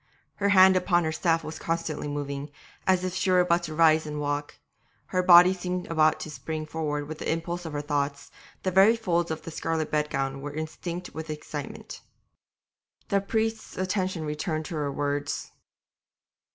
[0.37, 2.49] Her hand upon her staff was constantly moving,
[2.87, 4.57] as if she were about to rise and walk;
[5.09, 8.31] her body seemed about to spring forward with the impulse of her thoughts,
[8.63, 12.01] the very folds of the scarlet bedgown were instinct with excitement.
[13.09, 15.51] The priest's attention returned to her words.